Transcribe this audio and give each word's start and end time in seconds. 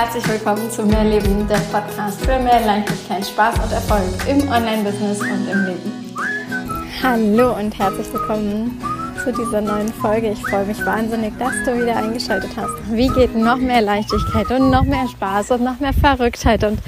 Herzlich 0.00 0.28
willkommen 0.28 0.70
zu 0.70 0.84
Mehr 0.84 1.02
Leben, 1.02 1.48
der 1.48 1.56
Podcast 1.72 2.20
für 2.20 2.38
mehr 2.38 2.64
Leichtigkeit, 2.64 3.26
Spaß 3.26 3.56
und 3.58 3.72
Erfolg 3.72 4.04
im 4.28 4.48
Online-Business 4.48 5.20
und 5.22 5.48
im 5.50 5.64
Leben. 5.64 6.14
Hallo 7.02 7.56
und 7.58 7.76
herzlich 7.76 8.06
willkommen 8.12 8.80
zu 9.24 9.32
dieser 9.32 9.60
neuen 9.60 9.92
Folge. 9.92 10.30
Ich 10.30 10.38
freue 10.38 10.66
mich 10.66 10.86
wahnsinnig, 10.86 11.36
dass 11.40 11.52
du 11.64 11.82
wieder 11.82 11.96
eingeschaltet 11.96 12.52
hast. 12.56 12.74
Wie 12.92 13.08
geht 13.08 13.34
noch 13.34 13.56
mehr 13.56 13.80
Leichtigkeit 13.80 14.48
und 14.52 14.70
noch 14.70 14.84
mehr 14.84 15.08
Spaß 15.08 15.50
und 15.50 15.64
noch 15.64 15.80
mehr 15.80 15.92
Verrücktheit 15.92 16.62
und 16.62 16.78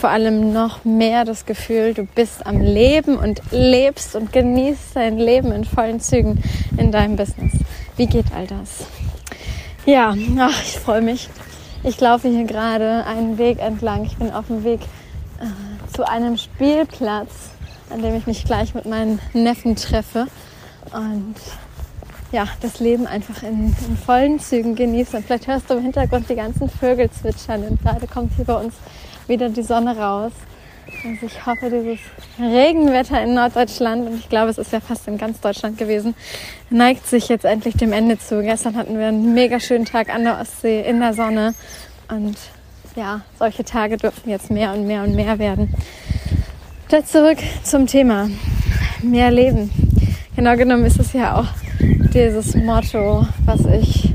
vor 0.00 0.10
allem 0.10 0.52
noch 0.52 0.84
mehr 0.84 1.24
das 1.24 1.46
Gefühl, 1.46 1.94
du 1.94 2.04
bist 2.04 2.46
am 2.46 2.60
Leben 2.60 3.16
und 3.16 3.42
lebst 3.50 4.14
und 4.14 4.32
genießt 4.32 4.94
dein 4.94 5.18
Leben 5.18 5.50
in 5.50 5.64
vollen 5.64 5.98
Zügen 5.98 6.40
in 6.76 6.92
deinem 6.92 7.16
Business. 7.16 7.54
Wie 7.96 8.06
geht 8.06 8.26
all 8.32 8.46
das? 8.46 8.86
Ja, 9.84 10.14
ach, 10.38 10.62
ich 10.62 10.78
freue 10.78 11.02
mich. 11.02 11.28
Ich 11.84 12.00
laufe 12.00 12.28
hier 12.28 12.44
gerade 12.44 13.04
einen 13.06 13.38
Weg 13.38 13.58
entlang. 13.58 14.04
Ich 14.04 14.16
bin 14.16 14.30
auf 14.30 14.46
dem 14.46 14.62
Weg 14.62 14.80
äh, 15.40 15.92
zu 15.92 16.08
einem 16.08 16.36
Spielplatz, 16.36 17.50
an 17.90 18.02
dem 18.02 18.14
ich 18.14 18.26
mich 18.28 18.44
gleich 18.44 18.72
mit 18.74 18.86
meinen 18.86 19.18
Neffen 19.32 19.74
treffe 19.74 20.28
und 20.92 21.34
ja, 22.30 22.46
das 22.60 22.78
Leben 22.78 23.08
einfach 23.08 23.42
in, 23.42 23.76
in 23.88 23.96
vollen 23.96 24.38
Zügen 24.38 24.76
genieße. 24.76 25.16
Und 25.16 25.26
vielleicht 25.26 25.48
hörst 25.48 25.68
du 25.68 25.74
im 25.74 25.82
Hintergrund 25.82 26.30
die 26.30 26.36
ganzen 26.36 26.68
Vögel 26.68 27.10
zwitschern 27.10 27.64
und 27.64 27.82
gerade 27.82 28.06
kommt 28.06 28.32
hier 28.36 28.44
bei 28.44 28.54
uns 28.54 28.74
wieder 29.26 29.48
die 29.48 29.62
Sonne 29.62 29.96
raus. 29.96 30.32
Also 31.04 31.26
ich 31.26 31.46
hoffe, 31.46 31.68
dieses 31.68 31.98
Regenwetter 32.38 33.20
in 33.20 33.34
Norddeutschland, 33.34 34.06
und 34.06 34.18
ich 34.20 34.28
glaube, 34.28 34.50
es 34.50 34.58
ist 34.58 34.72
ja 34.72 34.78
fast 34.78 35.08
in 35.08 35.18
ganz 35.18 35.40
Deutschland 35.40 35.76
gewesen, 35.76 36.14
neigt 36.70 37.08
sich 37.08 37.28
jetzt 37.28 37.44
endlich 37.44 37.74
dem 37.76 37.92
Ende 37.92 38.20
zu. 38.20 38.40
Gestern 38.40 38.76
hatten 38.76 38.96
wir 38.96 39.06
einen 39.06 39.34
mega 39.34 39.58
schönen 39.58 39.84
Tag 39.84 40.14
an 40.14 40.22
der 40.22 40.38
Ostsee 40.38 40.82
in 40.82 41.00
der 41.00 41.12
Sonne. 41.12 41.54
Und 42.08 42.36
ja, 42.94 43.22
solche 43.36 43.64
Tage 43.64 43.96
dürfen 43.96 44.30
jetzt 44.30 44.48
mehr 44.48 44.72
und 44.72 44.86
mehr 44.86 45.02
und 45.02 45.16
mehr 45.16 45.40
werden. 45.40 45.74
Dann 46.88 47.04
zurück 47.04 47.38
zum 47.64 47.88
Thema. 47.88 48.30
Mehr 49.02 49.32
Leben. 49.32 49.72
Genau 50.36 50.56
genommen 50.56 50.84
ist 50.84 51.00
es 51.00 51.12
ja 51.14 51.34
auch 51.34 51.48
dieses 52.14 52.54
Motto, 52.54 53.26
was 53.44 53.66
ich 53.66 54.12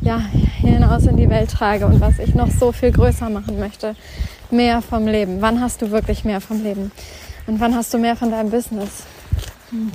ja, 0.00 0.20
hinaus 0.60 1.06
in 1.06 1.16
die 1.16 1.30
Welt 1.30 1.52
trage 1.52 1.86
und 1.86 2.00
was 2.00 2.18
ich 2.18 2.34
noch 2.34 2.50
so 2.50 2.72
viel 2.72 2.90
größer 2.90 3.30
machen 3.30 3.60
möchte 3.60 3.94
mehr 4.52 4.82
vom 4.82 5.06
Leben? 5.06 5.40
Wann 5.40 5.60
hast 5.60 5.82
du 5.82 5.90
wirklich 5.90 6.24
mehr 6.24 6.40
vom 6.40 6.62
Leben? 6.62 6.92
Und 7.46 7.60
wann 7.60 7.74
hast 7.74 7.92
du 7.94 7.98
mehr 7.98 8.16
von 8.16 8.30
deinem 8.30 8.50
Business? 8.50 9.04
Und 9.70 9.92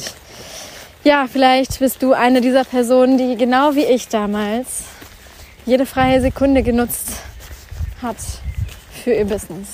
ja, 1.03 1.27
vielleicht 1.31 1.79
bist 1.79 2.03
du 2.03 2.13
eine 2.13 2.41
dieser 2.41 2.63
Personen, 2.63 3.17
die 3.17 3.35
genau 3.35 3.75
wie 3.75 3.85
ich 3.85 4.07
damals 4.07 4.83
jede 5.65 5.85
freie 5.85 6.21
Sekunde 6.21 6.63
genutzt 6.63 7.07
hat 8.01 8.17
für 9.03 9.13
ihr 9.13 9.25
Business. 9.25 9.69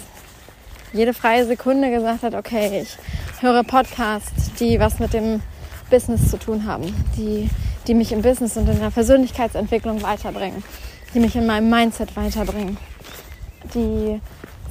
Jede 0.94 1.14
freie 1.14 1.46
Sekunde 1.46 1.92
gesagt 1.92 2.24
hat, 2.24 2.34
okay, 2.34 2.82
ich 2.84 2.98
höre 3.42 3.64
Podcasts, 3.64 4.52
die 4.60 4.80
was 4.80 5.00
mit 5.00 5.14
dem 5.14 5.42
Business 5.90 6.30
zu 6.30 6.38
tun 6.38 6.66
haben, 6.66 6.94
die, 7.18 7.50
die 7.88 7.94
mich 7.94 8.12
im 8.12 8.22
Business 8.22 8.58
und 8.58 8.70
in 8.70 8.80
der 8.80 8.90
Persönlichkeitsentwicklung 8.90 10.02
weiterbringen, 10.02 10.64
die 11.14 11.20
mich 11.20 11.36
in 11.36 11.46
meinem 11.46 11.70
Mindset 11.70 12.16
weiterbringen, 12.16 12.78
die 13.74 14.20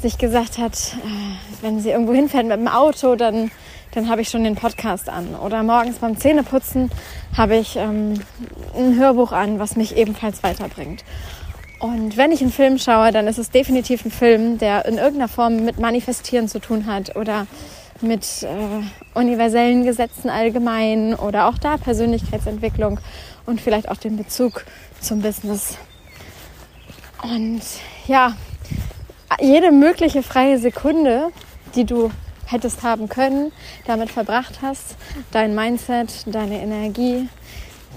sich 0.07 0.19
gesagt 0.19 0.59
hat, 0.59 0.75
äh, 0.75 1.63
wenn 1.63 1.81
sie 1.81 1.91
irgendwo 1.91 2.15
hinfährt 2.15 2.47
mit 2.47 2.57
dem 2.57 2.69
Auto, 2.69 3.17
dann, 3.17 3.51
dann 3.93 4.09
habe 4.09 4.21
ich 4.21 4.29
schon 4.29 4.45
den 4.45 4.55
Podcast 4.55 5.09
an. 5.09 5.35
Oder 5.35 5.65
morgens 5.65 5.99
beim 5.99 6.17
Zähneputzen 6.17 6.91
habe 7.37 7.57
ich 7.57 7.75
ähm, 7.75 8.15
ein 8.77 8.97
Hörbuch 8.97 9.33
an, 9.33 9.59
was 9.59 9.75
mich 9.75 9.97
ebenfalls 9.97 10.45
weiterbringt. 10.45 11.05
Und 11.81 12.17
wenn 12.17 12.31
ich 12.31 12.41
einen 12.41 12.53
Film 12.53 12.79
schaue, 12.79 13.11
dann 13.11 13.27
ist 13.27 13.39
es 13.39 13.51
definitiv 13.51 14.05
ein 14.05 14.13
Film, 14.13 14.59
der 14.59 14.85
in 14.87 14.97
irgendeiner 14.97 15.29
Form 15.29 15.65
mit 15.65 15.81
Manifestieren 15.81 16.49
zu 16.49 16.61
tun 16.61 16.87
hat 16.87 17.17
oder 17.17 17.49
mit 18.01 18.45
äh, 18.45 19.19
universellen 19.19 19.85
Gesetzen 19.85 20.31
allgemein 20.31 21.15
oder 21.15 21.49
auch 21.49 21.59
da 21.59 21.79
Persönlichkeitsentwicklung 21.79 23.01
und 23.45 23.61
vielleicht 23.61 23.89
auch 23.89 23.97
den 23.97 24.17
Bezug 24.17 24.65
zum 25.01 25.21
Business. 25.21 25.79
Und 27.23 27.63
ja, 28.07 28.35
jede 29.41 29.73
mögliche 29.73 30.23
freie 30.23 30.59
Sekunde, 30.59 31.31
die 31.75 31.85
du 31.85 32.11
hättest 32.47 32.83
haben 32.83 33.09
können, 33.09 33.53
damit 33.87 34.11
verbracht 34.11 34.61
hast, 34.63 34.97
dein 35.33 35.55
Mindset, 35.55 36.25
deine 36.27 36.61
Energie, 36.61 37.29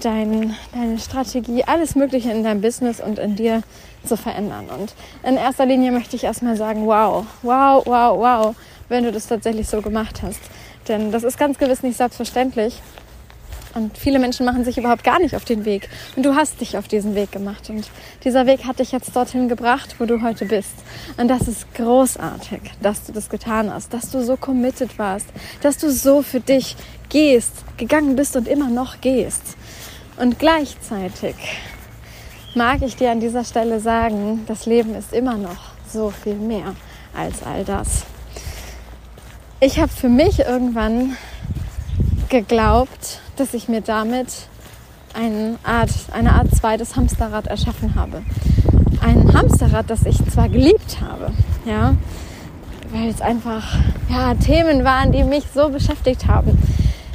dein, 0.02 0.56
deine 0.72 0.98
Strategie, 0.98 1.64
alles 1.64 1.94
Mögliche 1.94 2.30
in 2.30 2.42
deinem 2.42 2.60
Business 2.60 3.00
und 3.00 3.18
in 3.18 3.36
dir 3.36 3.62
zu 4.04 4.16
verändern. 4.16 4.66
Und 4.68 4.94
in 5.22 5.36
erster 5.36 5.66
Linie 5.66 5.92
möchte 5.92 6.16
ich 6.16 6.24
erstmal 6.24 6.56
sagen, 6.56 6.86
wow, 6.86 7.24
wow, 7.42 7.84
wow, 7.86 8.18
wow, 8.18 8.56
wenn 8.88 9.04
du 9.04 9.12
das 9.12 9.26
tatsächlich 9.28 9.68
so 9.68 9.82
gemacht 9.82 10.22
hast. 10.22 10.40
Denn 10.88 11.12
das 11.12 11.22
ist 11.22 11.38
ganz 11.38 11.58
gewiss 11.58 11.82
nicht 11.82 11.96
selbstverständlich. 11.96 12.80
Und 13.74 13.96
viele 13.96 14.18
Menschen 14.18 14.46
machen 14.46 14.64
sich 14.64 14.78
überhaupt 14.78 15.04
gar 15.04 15.18
nicht 15.20 15.36
auf 15.36 15.44
den 15.44 15.64
Weg. 15.64 15.88
Und 16.16 16.24
du 16.24 16.34
hast 16.34 16.60
dich 16.60 16.76
auf 16.76 16.88
diesen 16.88 17.14
Weg 17.14 17.32
gemacht. 17.32 17.70
Und 17.70 17.88
dieser 18.24 18.46
Weg 18.46 18.64
hat 18.64 18.78
dich 18.78 18.92
jetzt 18.92 19.14
dorthin 19.14 19.48
gebracht, 19.48 19.96
wo 19.98 20.06
du 20.06 20.22
heute 20.22 20.46
bist. 20.46 20.72
Und 21.16 21.28
das 21.28 21.46
ist 21.48 21.72
großartig, 21.74 22.60
dass 22.82 23.04
du 23.04 23.12
das 23.12 23.28
getan 23.28 23.72
hast, 23.72 23.92
dass 23.94 24.10
du 24.10 24.22
so 24.22 24.36
committed 24.36 24.98
warst, 24.98 25.26
dass 25.62 25.78
du 25.78 25.90
so 25.90 26.22
für 26.22 26.40
dich 26.40 26.76
gehst, 27.08 27.52
gegangen 27.76 28.16
bist 28.16 28.36
und 28.36 28.48
immer 28.48 28.68
noch 28.68 29.00
gehst. 29.00 29.56
Und 30.16 30.38
gleichzeitig 30.38 31.34
mag 32.54 32.82
ich 32.82 32.96
dir 32.96 33.10
an 33.10 33.20
dieser 33.20 33.44
Stelle 33.44 33.80
sagen, 33.80 34.44
das 34.46 34.66
Leben 34.66 34.94
ist 34.94 35.12
immer 35.12 35.36
noch 35.36 35.70
so 35.88 36.10
viel 36.10 36.34
mehr 36.34 36.74
als 37.16 37.42
all 37.42 37.64
das. 37.64 38.04
Ich 39.60 39.78
habe 39.78 39.92
für 39.92 40.08
mich 40.08 40.40
irgendwann 40.40 41.16
geglaubt, 42.28 43.20
dass 43.40 43.54
ich 43.54 43.68
mir 43.68 43.80
damit 43.80 44.28
eine 45.14 45.56
Art, 45.64 45.90
eine 46.12 46.34
Art 46.34 46.54
zweites 46.54 46.94
Hamsterrad 46.94 47.46
erschaffen 47.46 47.94
habe. 47.94 48.22
Ein 49.00 49.32
Hamsterrad, 49.32 49.88
das 49.88 50.04
ich 50.04 50.22
zwar 50.26 50.50
geliebt 50.50 50.98
habe, 51.00 51.32
ja, 51.64 51.94
weil 52.92 53.08
es 53.08 53.22
einfach 53.22 53.78
ja, 54.10 54.34
Themen 54.34 54.84
waren, 54.84 55.10
die 55.10 55.24
mich 55.24 55.44
so 55.54 55.70
beschäftigt 55.70 56.26
haben, 56.26 56.62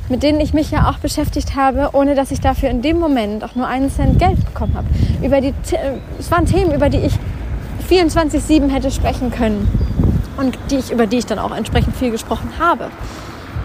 mit 0.10 0.24
denen 0.24 0.40
ich 0.40 0.54
mich 0.54 0.72
ja 0.72 0.90
auch 0.90 0.98
beschäftigt 0.98 1.56
habe, 1.56 1.92
ohne 1.94 2.16
dass 2.16 2.32
ich 2.32 2.42
dafür 2.42 2.70
in 2.70 2.82
dem 2.82 3.00
Moment 3.00 3.44
auch 3.44 3.54
nur 3.54 3.68
einen 3.68 3.92
Cent 3.92 4.18
Geld 4.18 4.44
bekommen 4.44 4.74
habe. 4.76 4.88
Über 5.24 5.42
die, 5.42 5.54
es 6.18 6.32
waren 6.32 6.48
Themen, 6.48 6.74
über 6.74 6.90
die 6.90 7.00
ich 7.00 7.14
24/7 7.88 8.70
hätte 8.70 8.90
sprechen 8.90 9.30
können 9.30 9.68
und 10.38 10.58
die 10.72 10.78
ich, 10.78 10.92
über 10.92 11.06
die 11.06 11.18
ich 11.18 11.28
dann 11.28 11.38
auch 11.38 11.56
entsprechend 11.56 11.96
viel 11.96 12.10
gesprochen 12.10 12.50
habe 12.58 12.90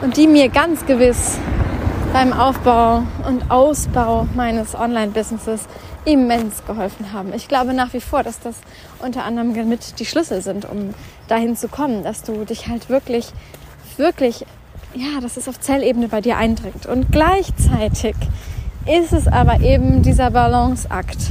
und 0.03 0.19
die 0.19 0.27
mir 0.27 0.51
ganz 0.51 0.85
gewiss 0.85 1.39
beim 2.13 2.33
Aufbau 2.33 3.03
und 3.29 3.51
Ausbau 3.51 4.27
meines 4.35 4.75
Online-Businesses 4.75 5.67
immens 6.05 6.65
geholfen 6.67 7.13
haben. 7.13 7.33
Ich 7.35 7.47
glaube 7.47 7.73
nach 7.73 7.93
wie 7.93 8.01
vor, 8.01 8.23
dass 8.23 8.41
das 8.41 8.57
unter 8.99 9.25
anderem 9.25 9.69
mit 9.69 9.99
die 10.01 10.05
Schlüssel 10.05 10.43
sind, 10.43 10.65
um 10.69 10.95
dahin 11.29 11.57
zu 11.57 11.69
kommen, 11.69 12.03
dass 12.03 12.23
du 12.23 12.45
dich 12.45 12.67
halt 12.67 12.89
wirklich, 12.89 13.29
wirklich, 13.97 14.45
ja, 14.95 15.21
dass 15.21 15.37
es 15.37 15.49
auf 15.49 15.61
Zellebene 15.61 16.09
bei 16.09 16.21
dir 16.21 16.37
eindringt. 16.37 16.87
Und 16.87 17.13
gleichzeitig 17.13 18.17
ist 18.87 19.13
es 19.13 19.29
aber 19.29 19.61
eben 19.61 20.03
dieser 20.03 20.31
Balanceakt, 20.31 21.31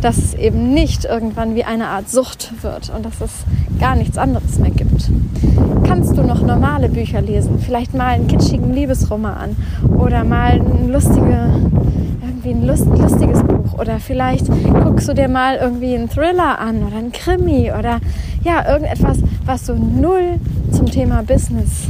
dass 0.00 0.18
es 0.18 0.34
eben 0.34 0.72
nicht 0.72 1.04
irgendwann 1.04 1.54
wie 1.54 1.64
eine 1.64 1.88
Art 1.88 2.08
Sucht 2.08 2.52
wird 2.62 2.92
und 2.94 3.04
dass 3.04 3.20
es 3.20 3.30
gar 3.80 3.96
nichts 3.96 4.18
anderes 4.18 4.58
mehr 4.58 4.70
gibt. 4.70 5.10
Kannst 5.84 6.16
du 6.16 6.22
noch 6.22 6.42
normale 6.42 6.88
Bücher 6.88 7.20
lesen? 7.20 7.58
Vielleicht 7.58 7.94
mal 7.94 8.08
einen 8.08 8.28
kitschigen 8.28 8.72
Liebesroman 8.72 9.56
oder 9.98 10.24
mal 10.24 10.60
ein, 10.60 10.88
lustige, 10.88 11.48
irgendwie 12.22 12.50
ein 12.50 12.66
lust, 12.66 12.86
lustiges 12.86 13.42
Buch 13.42 13.78
oder 13.78 13.98
vielleicht 13.98 14.46
guckst 14.82 15.08
du 15.08 15.14
dir 15.14 15.28
mal 15.28 15.56
irgendwie 15.56 15.94
einen 15.94 16.08
Thriller 16.08 16.58
an 16.58 16.82
oder 16.82 16.96
einen 16.96 17.12
Krimi 17.12 17.72
oder 17.72 18.00
ja, 18.42 18.68
irgendetwas, 18.68 19.18
was 19.44 19.66
so 19.66 19.74
null 19.74 20.38
zum 20.72 20.86
Thema 20.86 21.22
Business 21.22 21.88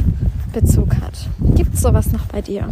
Bezug 0.53 0.95
hat. 0.95 1.27
Gibt 1.55 1.75
es 1.75 1.81
sowas 1.81 2.11
noch 2.11 2.25
bei 2.25 2.41
dir? 2.41 2.69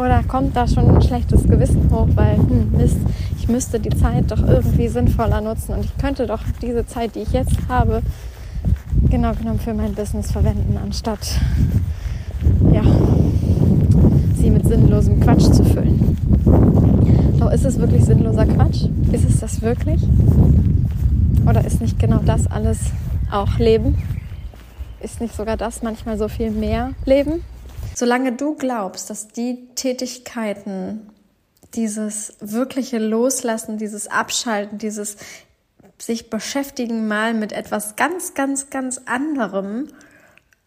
Oder 0.00 0.22
kommt 0.22 0.56
da 0.56 0.66
schon 0.66 0.88
ein 0.88 1.02
schlechtes 1.02 1.44
Gewissen 1.44 1.90
hoch, 1.90 2.08
weil, 2.14 2.38
hm, 2.38 2.72
Mist, 2.72 2.96
ich 3.38 3.48
müsste 3.48 3.78
die 3.78 3.90
Zeit 3.90 4.30
doch 4.30 4.42
irgendwie 4.42 4.88
sinnvoller 4.88 5.42
nutzen 5.42 5.74
und 5.74 5.84
ich 5.84 5.98
könnte 5.98 6.26
doch 6.26 6.40
diese 6.62 6.86
Zeit, 6.86 7.14
die 7.14 7.20
ich 7.20 7.32
jetzt 7.32 7.56
habe, 7.68 8.00
genau 9.10 9.34
genommen 9.34 9.58
für 9.58 9.74
mein 9.74 9.92
Business 9.92 10.32
verwenden, 10.32 10.78
anstatt 10.82 11.38
ja, 12.72 12.82
sie 14.36 14.48
mit 14.48 14.66
sinnlosem 14.66 15.20
Quatsch 15.20 15.52
zu 15.52 15.64
füllen. 15.64 16.16
Doch 17.38 17.50
ist 17.50 17.66
es 17.66 17.78
wirklich 17.78 18.02
sinnloser 18.06 18.46
Quatsch? 18.46 18.86
Ist 19.12 19.28
es 19.28 19.40
das 19.40 19.60
wirklich? 19.60 20.00
Oder 21.46 21.62
ist 21.66 21.82
nicht 21.82 21.98
genau 21.98 22.20
das 22.24 22.46
alles 22.46 22.78
auch 23.30 23.58
Leben? 23.58 23.98
Ist 25.02 25.20
nicht 25.20 25.36
sogar 25.36 25.58
das 25.58 25.82
manchmal 25.82 26.16
so 26.16 26.28
viel 26.28 26.50
mehr 26.50 26.92
Leben? 27.04 27.42
Solange 28.00 28.32
du 28.32 28.54
glaubst, 28.54 29.10
dass 29.10 29.28
die 29.28 29.68
Tätigkeiten, 29.74 31.10
dieses 31.74 32.32
wirkliche 32.40 32.96
Loslassen, 32.96 33.76
dieses 33.76 34.06
Abschalten, 34.06 34.78
dieses 34.78 35.18
sich 35.98 36.30
beschäftigen 36.30 37.08
mal 37.08 37.34
mit 37.34 37.52
etwas 37.52 37.96
ganz, 37.96 38.32
ganz, 38.32 38.70
ganz 38.70 39.02
anderem, 39.04 39.88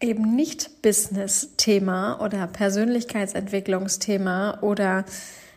eben 0.00 0.36
nicht 0.36 0.80
Business-Thema 0.82 2.20
oder 2.20 2.46
Persönlichkeitsentwicklungsthema 2.46 4.60
oder 4.60 5.04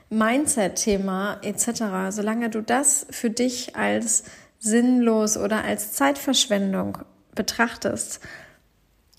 Mindset-Thema 0.10 1.38
etc., 1.44 1.84
solange 2.10 2.50
du 2.50 2.64
das 2.64 3.06
für 3.12 3.30
dich 3.30 3.76
als 3.76 4.24
sinnlos 4.58 5.38
oder 5.38 5.64
als 5.64 5.94
Zeitverschwendung 5.94 6.98
betrachtest, 7.36 8.20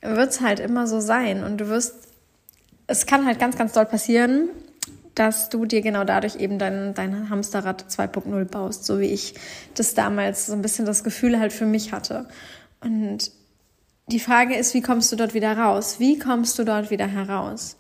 wird 0.03 0.31
es 0.31 0.41
halt 0.41 0.59
immer 0.59 0.89
so 0.89 0.99
sein. 0.99 1.45
Und 1.45 1.59
du 1.59 1.69
wirst, 1.69 2.08
es 2.89 3.07
kann 3.07 3.27
halt 3.27 3.39
ganz, 3.39 3.57
ganz 3.57 3.73
doll 3.73 3.87
passieren, 3.87 4.49
dass 5.15 5.49
du 5.51 5.67
dir 5.67 5.83
genau 5.83 6.05
dadurch 6.05 6.37
eben 6.37 6.59
dein, 6.59 6.95
dein 6.95 7.29
Hamsterrad 7.29 7.85
2.0 7.89 8.45
baust, 8.47 8.85
so 8.85 8.99
wie 8.99 9.07
ich 9.07 9.35
das 9.75 9.95
damals 9.95 10.47
so 10.47 10.55
ein 10.55 10.63
bisschen 10.63 10.87
das 10.87 11.05
Gefühl 11.05 11.39
halt 11.39 11.53
für 11.53 11.67
mich 11.67 11.93
hatte. 11.93 12.27
Und 12.81 13.31
die 14.07 14.21
Frage 14.21 14.57
ist, 14.57 14.75
wie 14.75 14.81
kommst 14.81 15.13
du 15.13 15.17
dort 15.17 15.35
wieder 15.35 15.57
raus? 15.57 15.97
Wie 15.99 16.19
kommst 16.19 16.59
du 16.59 16.65
dort 16.65 16.91
wieder 16.91 17.07
heraus? 17.07 17.77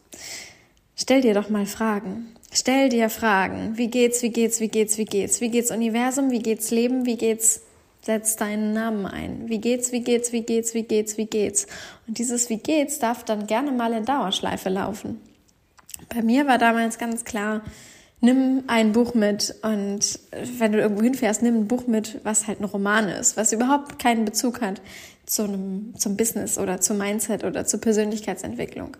Stell 0.94 1.22
dir 1.22 1.32
doch 1.32 1.48
mal 1.48 1.64
Fragen. 1.64 2.34
Stell 2.52 2.88
dir 2.88 3.08
Fragen. 3.08 3.78
Wie 3.78 3.88
geht's, 3.88 4.22
wie 4.22 4.30
geht's, 4.30 4.60
wie 4.60 4.68
geht's, 4.68 4.98
wie 4.98 5.04
geht's? 5.04 5.40
Wie 5.40 5.48
geht's 5.48 5.70
Universum? 5.70 6.30
Wie 6.30 6.40
geht's 6.40 6.70
Leben? 6.70 7.06
Wie 7.06 7.16
geht's 7.16 7.62
Setz 8.08 8.36
deinen 8.36 8.72
Namen 8.72 9.04
ein. 9.04 9.50
Wie 9.50 9.58
geht's, 9.58 9.92
wie 9.92 10.00
geht's, 10.00 10.32
wie 10.32 10.40
geht's, 10.40 10.72
wie 10.72 10.84
geht's, 10.84 11.18
wie 11.18 11.26
geht's? 11.26 11.66
Und 12.06 12.16
dieses 12.16 12.48
Wie 12.48 12.56
geht's 12.56 12.98
darf 12.98 13.22
dann 13.22 13.46
gerne 13.46 13.70
mal 13.70 13.92
in 13.92 14.06
Dauerschleife 14.06 14.70
laufen. 14.70 15.20
Bei 16.08 16.22
mir 16.22 16.46
war 16.46 16.56
damals 16.56 16.96
ganz 16.96 17.26
klar, 17.26 17.60
nimm 18.22 18.64
ein 18.66 18.92
Buch 18.92 19.12
mit 19.12 19.56
und 19.60 20.20
wenn 20.58 20.72
du 20.72 20.80
irgendwo 20.80 21.02
hinfährst, 21.02 21.42
nimm 21.42 21.56
ein 21.56 21.68
Buch 21.68 21.86
mit, 21.86 22.24
was 22.24 22.46
halt 22.46 22.62
ein 22.62 22.64
Roman 22.64 23.10
ist, 23.10 23.36
was 23.36 23.52
überhaupt 23.52 23.98
keinen 23.98 24.24
Bezug 24.24 24.62
hat 24.62 24.80
zu 25.26 25.42
einem, 25.42 25.92
zum 25.98 26.16
Business 26.16 26.56
oder 26.56 26.80
zum 26.80 26.96
Mindset 26.96 27.44
oder 27.44 27.66
zur 27.66 27.82
Persönlichkeitsentwicklung. 27.82 28.96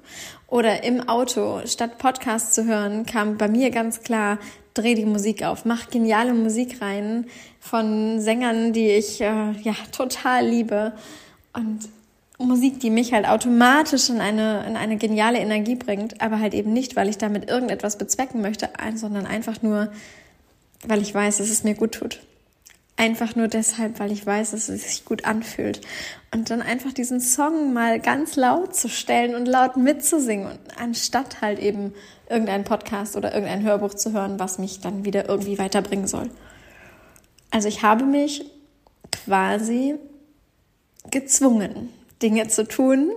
Oder 0.48 0.84
im 0.84 1.08
Auto, 1.08 1.62
statt 1.64 1.96
Podcast 1.96 2.52
zu 2.52 2.66
hören, 2.66 3.06
kam 3.06 3.38
bei 3.38 3.48
mir 3.48 3.70
ganz 3.70 4.02
klar, 4.02 4.38
dreh 4.78 4.94
die 4.94 5.04
Musik 5.04 5.42
auf, 5.42 5.64
mach 5.64 5.90
geniale 5.90 6.32
Musik 6.34 6.80
rein 6.80 7.26
von 7.60 8.20
Sängern, 8.20 8.72
die 8.72 8.88
ich 8.90 9.20
äh, 9.20 9.52
ja 9.62 9.74
total 9.92 10.46
liebe 10.46 10.92
und 11.52 11.88
Musik, 12.38 12.78
die 12.78 12.90
mich 12.90 13.12
halt 13.12 13.26
automatisch 13.26 14.10
in 14.10 14.20
eine, 14.20 14.64
in 14.66 14.76
eine 14.76 14.96
geniale 14.96 15.38
Energie 15.38 15.74
bringt, 15.74 16.20
aber 16.20 16.38
halt 16.38 16.54
eben 16.54 16.72
nicht, 16.72 16.94
weil 16.94 17.08
ich 17.08 17.18
damit 17.18 17.50
irgendetwas 17.50 17.98
bezwecken 17.98 18.40
möchte, 18.40 18.68
sondern 18.94 19.26
einfach 19.26 19.60
nur, 19.60 19.90
weil 20.86 21.02
ich 21.02 21.12
weiß, 21.12 21.38
dass 21.38 21.50
es 21.50 21.64
mir 21.64 21.74
gut 21.74 21.92
tut. 21.92 22.20
Einfach 22.98 23.36
nur 23.36 23.46
deshalb, 23.46 24.00
weil 24.00 24.10
ich 24.10 24.26
weiß, 24.26 24.50
dass 24.50 24.68
es 24.68 24.82
sich 24.82 25.04
gut 25.04 25.24
anfühlt. 25.24 25.80
Und 26.34 26.50
dann 26.50 26.60
einfach 26.60 26.92
diesen 26.92 27.20
Song 27.20 27.72
mal 27.72 28.00
ganz 28.00 28.34
laut 28.34 28.74
zu 28.74 28.88
stellen 28.88 29.36
und 29.36 29.46
laut 29.46 29.76
mitzusingen, 29.76 30.58
anstatt 30.76 31.40
halt 31.40 31.60
eben 31.60 31.94
irgendeinen 32.28 32.64
Podcast 32.64 33.16
oder 33.16 33.32
irgendein 33.32 33.62
Hörbuch 33.62 33.94
zu 33.94 34.12
hören, 34.12 34.40
was 34.40 34.58
mich 34.58 34.80
dann 34.80 35.04
wieder 35.04 35.28
irgendwie 35.28 35.58
weiterbringen 35.58 36.08
soll. 36.08 36.28
Also 37.52 37.68
ich 37.68 37.82
habe 37.84 38.04
mich 38.04 38.44
quasi 39.12 39.94
gezwungen, 41.08 41.90
Dinge 42.20 42.48
zu 42.48 42.66
tun, 42.66 43.12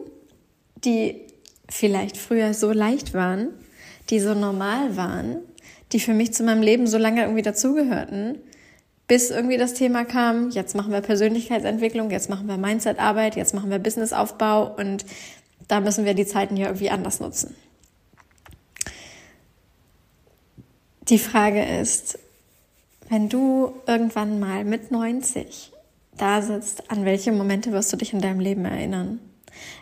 die 0.86 1.22
vielleicht 1.68 2.18
früher 2.18 2.54
so 2.54 2.72
leicht 2.72 3.16
waren, 3.16 3.48
die 4.12 4.20
so 4.20 4.36
normal 4.36 4.96
waren, 4.96 5.38
die 5.92 6.00
für 6.00 6.14
mich 6.14 6.34
zu 6.34 6.44
meinem 6.44 6.62
Leben 6.62 6.86
so 6.86 7.00
lange 7.00 7.22
irgendwie 7.22 7.42
dazugehörten, 7.42 8.38
bis 9.08 9.30
irgendwie 9.30 9.58
das 9.58 9.74
Thema 9.74 10.06
kam, 10.06 10.50
jetzt 10.52 10.76
machen 10.76 10.92
wir 10.92 11.02
Persönlichkeitsentwicklung, 11.02 12.12
jetzt 12.12 12.30
machen 12.30 12.48
wir 12.48 12.58
Mindsetarbeit, 12.58 13.36
jetzt 13.36 13.54
machen 13.54 13.70
wir 13.70 13.80
Businessaufbau 13.80 14.76
und 14.76 15.06
da 15.68 15.80
müssen 15.80 16.06
wir 16.06 16.14
die 16.14 16.26
Zeiten 16.26 16.58
ja 16.58 16.68
irgendwie 16.68 16.90
anders 16.90 17.20
nutzen. 17.20 17.56
Die 21.10 21.20
Frage 21.20 21.64
ist, 21.64 22.20
wenn 23.10 23.28
du 23.28 23.74
irgendwann 23.86 24.40
mal 24.40 24.64
mit 24.64 24.92
90 24.92 25.74
da 26.18 26.42
sitzt, 26.42 26.90
an 26.90 27.04
welche 27.04 27.32
Momente 27.32 27.72
wirst 27.72 27.92
du 27.92 27.98
dich 27.98 28.14
in 28.14 28.22
deinem 28.22 28.40
Leben 28.40 28.64
erinnern? 28.64 29.20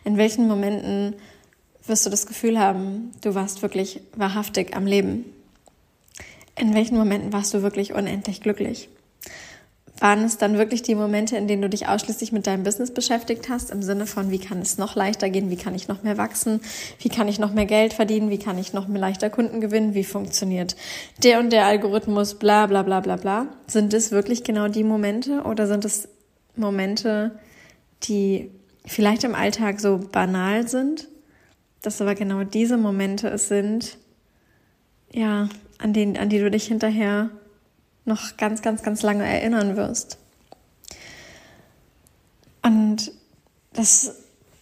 In 0.04 0.18
welchen 0.18 0.48
Momenten 0.48 1.16
wirst 1.86 2.06
du 2.06 2.10
das 2.10 2.26
Gefühl 2.26 2.60
haben, 2.60 3.12
du 3.22 3.36
warst 3.36 3.62
wirklich 3.62 4.02
wahrhaftig 4.16 4.76
am 4.76 4.86
Leben? 4.86 5.26
In 6.58 6.74
welchen 6.74 6.98
Momenten 6.98 7.34
warst 7.34 7.54
du 7.54 7.62
wirklich 7.62 7.94
unendlich 7.94 8.42
glücklich? 8.42 8.90
Waren 10.00 10.24
es 10.24 10.38
dann 10.38 10.58
wirklich 10.58 10.82
die 10.82 10.96
Momente, 10.96 11.36
in 11.38 11.48
denen 11.48 11.62
du 11.62 11.70
dich 11.70 11.88
ausschließlich 11.88 12.32
mit 12.32 12.48
deinem 12.48 12.64
Business 12.64 12.92
beschäftigt 12.92 13.50
hast, 13.50 13.72
im 13.72 13.84
Sinne 13.84 14.06
von, 14.06 14.32
wie 14.32 14.40
kann 14.40 14.62
es 14.62 14.78
noch 14.78 14.96
leichter 14.96 15.30
gehen, 15.30 15.50
wie 15.50 15.58
kann 15.58 15.76
ich 15.76 15.88
noch 15.88 16.04
mehr 16.04 16.18
wachsen, 16.18 16.62
wie 17.00 17.10
kann 17.10 17.28
ich 17.28 17.40
noch 17.40 17.54
mehr 17.54 17.66
Geld 17.66 17.94
verdienen, 17.94 18.30
wie 18.30 18.40
kann 18.40 18.58
ich 18.58 18.74
noch 18.74 18.88
mehr 18.88 19.02
leichter 19.02 19.30
Kunden 19.30 19.62
gewinnen, 19.62 19.94
wie 19.94 20.04
funktioniert 20.04 20.76
der 21.24 21.40
und 21.40 21.52
der 21.52 21.66
Algorithmus, 21.66 22.36
bla 22.36 22.66
bla 22.68 22.84
bla 22.84 23.02
bla 23.02 23.18
bla. 23.18 23.48
Sind 23.68 23.94
es 23.94 24.12
wirklich 24.12 24.44
genau 24.44 24.68
die 24.68 24.84
Momente 24.84 25.44
oder 25.44 25.68
sind 25.68 25.86
es 25.86 26.08
Momente, 26.56 27.32
die 28.04 28.52
vielleicht 28.86 29.24
im 29.24 29.36
Alltag 29.36 29.80
so 29.80 30.00
banal 30.12 30.68
sind, 30.68 31.08
dass 31.82 32.02
aber 32.02 32.16
genau 32.16 32.44
diese 32.44 32.78
Momente 32.78 33.30
es 33.30 33.48
sind, 33.48 33.98
ja, 35.14 35.50
an 35.78 35.94
denen, 35.94 36.18
an 36.18 36.30
die 36.30 36.40
du 36.40 36.52
dich 36.52 36.66
hinterher 36.66 37.30
noch 38.10 38.36
ganz, 38.36 38.62
ganz, 38.62 38.84
ganz 38.84 39.02
lange 39.02 39.26
erinnern 39.26 39.78
wirst. 39.78 40.18
Und 42.62 43.14
das, 43.72 44.16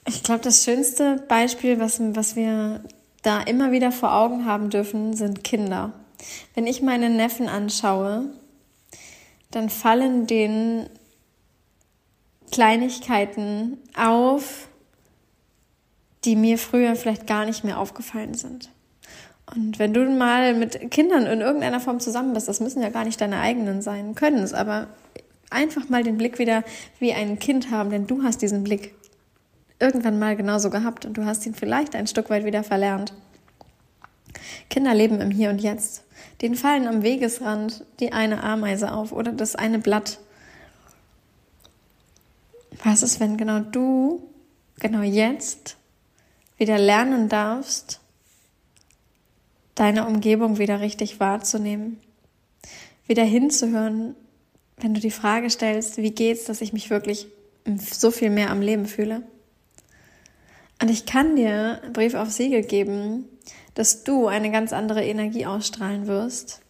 ich 0.06 0.22
glaube, 0.22 0.42
das 0.42 0.64
schönste 0.64 1.16
Beispiel, 1.28 1.80
was, 1.80 2.00
was 2.00 2.36
wir 2.36 2.84
da 3.24 3.42
immer 3.42 3.72
wieder 3.72 3.92
vor 3.92 4.14
Augen 4.14 4.46
haben 4.46 4.70
dürfen, 4.70 5.16
sind 5.16 5.44
Kinder. 5.44 5.94
Wenn 6.54 6.68
ich 6.68 6.82
meine 6.82 7.10
Neffen 7.10 7.48
anschaue, 7.48 8.30
dann 9.52 9.70
fallen 9.70 10.28
denen 10.28 10.90
Kleinigkeiten 12.52 13.77
auf, 13.96 14.68
die 16.24 16.36
mir 16.36 16.58
früher 16.58 16.96
vielleicht 16.96 17.27
gar 17.27 17.46
nicht 17.46 17.63
mehr 17.63 17.80
aufgefallen 17.80 18.34
sind. 18.34 18.70
Und 19.56 19.80
wenn 19.80 19.94
du 19.94 20.10
mal 20.10 20.54
mit 20.54 20.92
Kindern 20.92 21.25
in 21.25 21.42
irgendeiner 21.42 21.80
Form 21.80 22.00
zusammen 22.00 22.34
bist, 22.34 22.48
das 22.48 22.60
müssen 22.60 22.82
ja 22.82 22.89
gar 22.89 23.06
nicht 23.06 23.22
deine 23.22 23.39
eigenen 23.39 23.82
sein, 23.82 24.13
können 24.13 24.39
es, 24.39 24.54
aber 24.54 24.88
einfach 25.50 25.88
mal 25.88 26.04
den 26.04 26.18
Blick 26.18 26.38
wieder 26.39 26.63
wie 27.00 27.13
ein 27.13 27.39
Kind 27.39 27.72
haben, 27.72 27.89
denn 27.89 28.08
du 28.08 28.24
hast 28.24 28.42
diesen 28.42 28.63
Blick 28.63 28.94
irgendwann 29.80 30.20
mal 30.20 30.36
genauso 30.36 30.70
gehabt 30.70 31.06
und 31.06 31.16
du 31.18 31.25
hast 31.25 31.46
ihn 31.46 31.56
vielleicht 31.56 31.96
ein 31.96 32.08
Stück 32.08 32.30
weit 32.30 32.44
wieder 32.46 32.63
verlernt. 32.63 33.13
Kinder 34.70 34.94
leben 34.94 35.22
im 35.22 35.32
Hier 35.32 35.50
und 35.50 35.62
Jetzt. 35.62 36.04
Denen 36.42 36.56
fallen 36.56 36.88
am 36.88 37.04
Wegesrand 37.04 37.86
die 38.00 38.12
eine 38.12 38.44
Ameise 38.44 38.92
auf 38.92 39.12
oder 39.12 39.32
das 39.32 39.56
eine 39.56 39.80
Blatt. 39.80 40.20
Was 42.84 43.01
ist, 43.01 43.20
wenn 43.20 43.38
genau 43.38 43.60
du, 43.60 44.22
genau 44.80 45.01
jetzt, 45.01 45.77
wieder 46.58 46.77
lernen 46.77 47.30
darfst, 47.30 48.01
deine 49.77 50.07
Umgebung 50.07 50.57
wieder 50.57 50.81
richtig 50.81 51.19
wahrzunehmen, 51.19 52.00
wieder 53.05 53.24
hinzuhören, 53.24 54.15
wenn 54.77 54.93
du 54.93 55.00
die 55.00 55.12
Frage 55.12 55.50
stellst, 55.50 55.98
wie 55.98 56.12
geht's, 56.12 56.46
dass 56.46 56.62
ich 56.62 56.74
mich 56.74 56.89
wirklich 56.89 57.27
so 57.77 58.12
viel 58.12 58.29
mehr 58.29 58.50
am 58.50 58.62
Leben 58.62 58.86
fühle? 58.86 59.22
Und 60.81 60.89
ich 60.89 61.05
kann 61.05 61.36
dir 61.36 61.81
Brief 61.93 62.15
auf 62.15 62.31
Siegel 62.31 62.63
geben, 62.63 63.25
dass 63.75 64.03
du 64.03 64.27
eine 64.27 64.51
ganz 64.51 64.74
andere 64.74 65.03
Energie 65.05 65.46
ausstrahlen 65.46 66.07
wirst, 66.07 66.62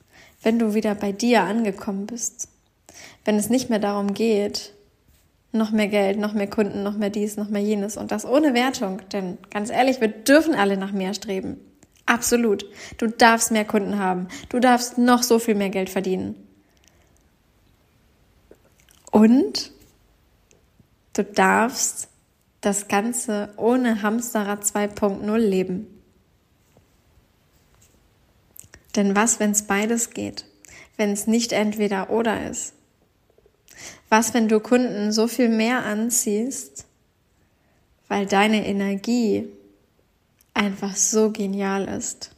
wenn 0.44 0.60
du 0.60 0.74
wieder 0.74 0.94
bei 0.96 1.12
dir 1.12 1.44
angekommen 1.44 2.06
bist. 2.06 2.50
Wenn 3.26 3.36
es 3.36 3.50
nicht 3.50 3.70
mehr 3.70 3.80
darum 3.80 4.14
geht, 4.14 4.74
noch 5.52 5.72
mehr 5.72 5.88
Geld, 5.88 6.20
noch 6.20 6.34
mehr 6.34 6.50
Kunden, 6.50 6.84
noch 6.84 6.98
mehr 6.98 7.10
dies, 7.10 7.38
noch 7.38 7.50
mehr 7.50 7.62
jenes 7.62 7.98
und 7.98 8.12
das 8.12 8.26
ohne 8.26 8.54
Wertung. 8.54 9.02
Denn 9.12 9.38
ganz 9.50 9.70
ehrlich, 9.70 10.02
wir 10.02 10.10
dürfen 10.10 10.56
alle 10.56 10.78
nach 10.78 10.92
mehr 10.92 11.14
streben. 11.14 11.60
Absolut. 12.08 12.66
Du 12.98 13.08
darfst 13.08 13.52
mehr 13.52 13.66
Kunden 13.66 14.00
haben. 14.00 14.30
Du 14.50 14.60
darfst 14.60 14.98
noch 14.98 15.24
so 15.24 15.40
viel 15.40 15.56
mehr 15.56 15.70
Geld 15.70 15.90
verdienen. 15.90 16.36
Und 19.12 19.72
du 21.14 21.24
darfst 21.24 22.08
das 22.62 22.88
Ganze 22.88 23.54
ohne 23.58 24.02
Hamsterrad 24.02 24.64
2.0 24.64 25.38
leben. 25.38 25.88
Denn 28.96 29.16
was, 29.16 29.40
wenn 29.40 29.52
es 29.52 29.64
beides 29.64 30.12
geht? 30.12 30.46
Wenn 30.96 31.12
es 31.12 31.28
nicht 31.28 31.52
entweder 31.52 32.10
oder 32.10 32.50
ist? 32.50 32.74
Was, 34.10 34.34
wenn 34.34 34.48
du 34.48 34.60
Kunden 34.62 35.12
so 35.12 35.28
viel 35.28 35.50
mehr 35.50 35.84
anziehst, 35.84 36.86
weil 38.08 38.26
deine 38.26 38.66
Energie 38.66 39.50
einfach 40.58 40.96
so 40.96 41.32
genial 41.32 41.88
ist. 41.88 42.32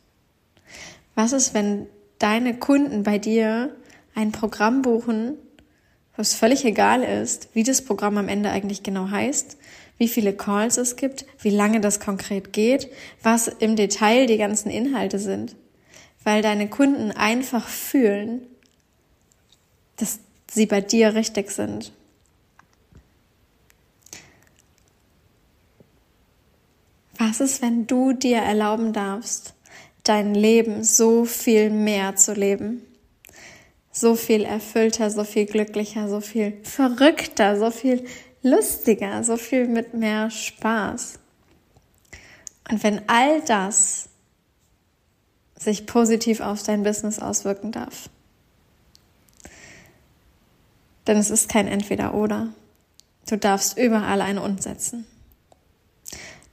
Was 1.16 1.32
ist, 1.34 1.54
wenn 1.54 1.88
deine 2.20 2.58
Kunden 2.58 3.04
bei 3.04 3.18
dir 3.18 3.76
ein 4.14 4.32
Programm 4.32 4.82
buchen, 4.82 5.38
Wo 6.16 6.22
es 6.22 6.34
völlig 6.34 6.66
egal 6.66 7.02
ist, 7.02 7.48
wie 7.54 7.64
das 7.64 7.82
Programm 7.82 8.18
am 8.18 8.28
Ende 8.28 8.52
eigentlich 8.52 8.84
genau 8.84 9.10
heißt, 9.10 9.56
wie 9.98 10.10
viele 10.10 10.34
Calls 10.34 10.76
es 10.76 10.98
gibt, 10.98 11.26
wie 11.40 11.50
lange 11.50 11.80
das 11.80 12.02
konkret 12.02 12.52
geht, 12.52 12.90
was 13.24 13.48
im 13.48 13.78
Detail 13.78 14.26
die 14.26 14.38
ganzen 14.38 14.70
Inhalte 14.70 15.18
sind. 15.18 15.56
Weil 16.26 16.42
deine 16.42 16.68
Kunden 16.68 17.12
einfach 17.12 17.68
fühlen, 17.70 18.42
dass 19.96 20.20
sie 20.52 20.66
bei 20.66 20.82
dir 20.82 21.16
richtig 21.16 21.52
sind. 21.52 21.94
Was 27.20 27.42
ist, 27.42 27.62
wenn 27.62 27.86
du 27.86 28.14
dir 28.14 28.38
erlauben 28.38 28.94
darfst, 28.94 29.54
dein 30.04 30.34
Leben 30.34 30.86
so 30.86 31.26
viel 31.26 31.70
mehr 31.70 32.16
zu 32.16 32.34
leben? 32.34 32.82
So 33.92 34.16
viel 34.16 34.46
erfüllter, 34.46 35.12
so 35.12 35.26
viel 35.26 35.46
glücklicher, 35.46 36.08
so 36.08 36.22
viel 36.22 36.58
verrückter, 36.64 37.60
so 37.60 37.72
viel 37.72 38.06
lustiger, 38.42 39.22
so 39.26 39.36
viel 39.36 39.68
mit 39.68 39.94
mehr 39.94 40.32
Spaß. 40.32 41.20
Und 42.72 42.84
wenn 42.84 43.02
all 43.10 43.42
das 43.42 44.08
sich 45.58 45.86
positiv 45.86 46.40
auf 46.40 46.64
dein 46.64 46.84
Business 46.84 47.20
auswirken 47.20 47.74
darf, 47.74 48.10
denn 51.06 51.18
es 51.18 51.30
ist 51.30 51.50
kein 51.50 51.68
Entweder-Oder. 51.68 52.54
Du 53.28 53.38
darfst 53.38 53.78
überall 53.78 54.22
ein 54.22 54.38
Und 54.38 54.64
setzen. 54.64 55.06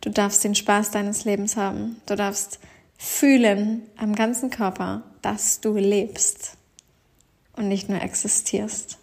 Du 0.06 0.12
darfst 0.12 0.44
den 0.44 0.54
Spaß 0.54 0.92
deines 0.92 1.25
Lebens 1.25 1.56
haben. 1.56 2.00
Du 2.06 2.14
darfst 2.14 2.60
fühlen 2.96 3.82
am 3.96 4.14
ganzen 4.14 4.50
Körper, 4.50 5.02
dass 5.20 5.60
du 5.60 5.75
lebst 5.75 6.56
und 7.56 7.66
nicht 7.66 7.88
nur 7.88 8.00
existierst. 8.00 8.98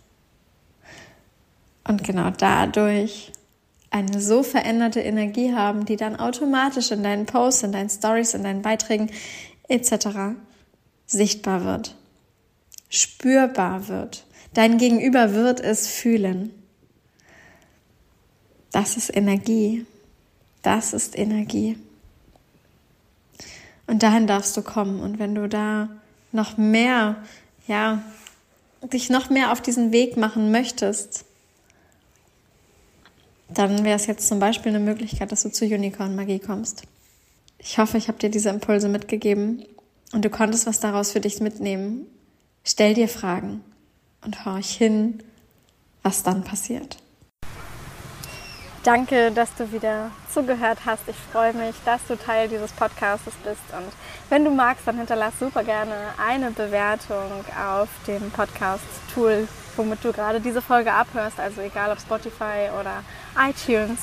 Und 1.85 2.05
genau 2.05 2.29
dadurch 2.29 3.33
eine 3.89 4.21
so 4.21 4.43
veränderte 4.43 5.01
Energie 5.01 5.53
haben, 5.53 5.83
die 5.83 5.97
dann 5.97 6.15
automatisch 6.15 6.91
in 6.91 7.03
deinen 7.03 7.25
Posts, 7.25 7.63
in 7.63 7.71
deinen 7.73 7.89
Stories, 7.89 8.33
in 8.33 8.43
deinen 8.43 8.61
Beiträgen 8.61 9.11
etc. 9.67 10.37
sichtbar 11.05 11.65
wird, 11.65 11.97
spürbar 12.87 13.89
wird. 13.89 14.25
Dein 14.53 14.77
Gegenüber 14.77 15.33
wird 15.33 15.59
es 15.59 15.85
fühlen. 15.85 16.53
Das 18.71 18.95
ist 18.95 19.13
Energie. 19.13 19.85
Das 20.63 20.93
ist 20.93 21.17
Energie. 21.17 21.77
Und 23.85 24.01
dahin 24.01 24.25
darfst 24.25 24.57
du 24.57 24.63
kommen. 24.63 24.99
Und 25.01 25.19
wenn 25.19 25.35
du 25.35 25.47
da 25.47 25.89
noch 26.31 26.57
mehr, 26.57 27.17
ja, 27.67 28.01
dich 28.81 29.09
noch 29.09 29.29
mehr 29.29 29.51
auf 29.51 29.61
diesen 29.61 29.91
Weg 29.91 30.17
machen 30.17 30.51
möchtest, 30.51 31.25
dann 33.49 33.83
wäre 33.83 33.95
es 33.95 34.07
jetzt 34.07 34.27
zum 34.27 34.39
Beispiel 34.39 34.69
eine 34.73 34.83
Möglichkeit, 34.83 35.31
dass 35.31 35.43
du 35.43 35.51
zu 35.51 35.65
Unicorn 35.65 36.15
Magie 36.15 36.39
kommst. 36.39 36.83
Ich 37.59 37.77
hoffe, 37.77 37.97
ich 37.97 38.07
habe 38.07 38.17
dir 38.17 38.29
diese 38.29 38.49
Impulse 38.49 38.89
mitgegeben 38.89 39.63
und 40.11 40.25
du 40.25 40.29
konntest 40.29 40.65
was 40.65 40.79
daraus 40.79 41.11
für 41.11 41.19
dich 41.19 41.39
mitnehmen. 41.39 42.07
Stell 42.63 42.93
dir 42.93 43.07
Fragen 43.07 43.63
und 44.25 44.45
horch 44.45 44.75
hin, 44.75 45.19
was 46.01 46.23
dann 46.23 46.43
passiert. 46.43 46.97
Danke, 48.83 49.31
dass 49.31 49.55
du 49.55 49.71
wieder 49.71 50.11
zugehört 50.33 50.79
hast. 50.85 51.03
Ich 51.07 51.15
freue 51.31 51.53
mich, 51.53 51.73
dass 51.85 52.05
du 52.05 52.17
Teil 52.17 52.49
dieses 52.49 52.73
Podcasts 52.73 53.23
bist. 53.45 53.61
Und 53.71 53.93
wenn 54.29 54.43
du 54.43 54.51
magst, 54.51 54.85
dann 54.85 54.97
hinterlass 54.97 55.39
super 55.39 55.63
gerne 55.63 55.93
eine 56.21 56.51
Bewertung 56.51 57.45
auf 57.65 57.87
dem 58.07 58.29
Podcast-Tool, 58.31 59.47
womit 59.77 60.03
du 60.03 60.11
gerade 60.11 60.41
diese 60.41 60.61
Folge 60.61 60.91
abhörst. 60.91 61.39
Also 61.39 61.61
egal 61.61 61.93
ob 61.93 62.01
Spotify 62.01 62.67
oder 62.77 63.03
iTunes. 63.39 63.99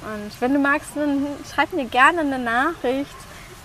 Und 0.00 0.40
wenn 0.40 0.54
du 0.54 0.58
magst, 0.58 0.92
dann 0.94 1.26
schreib 1.54 1.74
mir 1.74 1.84
gerne 1.84 2.20
eine 2.20 2.38
Nachricht, 2.38 3.16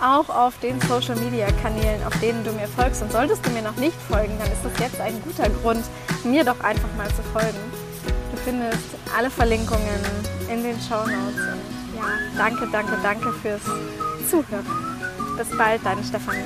auch 0.01 0.27
auf 0.27 0.59
den 0.59 0.81
Social 0.81 1.15
Media 1.15 1.47
Kanälen, 1.61 2.05
auf 2.05 2.19
denen 2.19 2.43
du 2.43 2.51
mir 2.51 2.67
folgst. 2.67 3.01
Und 3.01 3.13
solltest 3.13 3.45
du 3.45 3.49
mir 3.51 3.61
noch 3.61 3.77
nicht 3.77 3.97
folgen, 4.09 4.37
dann 4.37 4.51
ist 4.51 4.65
das 4.65 4.77
jetzt 4.79 4.99
ein 4.99 5.21
guter 5.23 5.49
Grund, 5.61 5.85
mir 6.25 6.43
doch 6.43 6.59
einfach 6.59 6.89
mal 6.97 7.07
zu 7.07 7.23
folgen 7.31 7.59
findest 8.43 8.95
alle 9.15 9.29
Verlinkungen 9.29 9.99
in 10.49 10.63
den 10.63 10.77
Show 10.81 11.05
Notes. 11.05 11.35
Und 11.35 11.95
ja, 11.95 12.05
danke, 12.37 12.67
danke, 12.71 12.97
danke 13.03 13.31
fürs 13.33 13.61
Zuhören. 14.29 14.65
Bis 15.37 15.57
bald, 15.57 15.85
deine 15.85 16.03
Stefanie. 16.03 16.43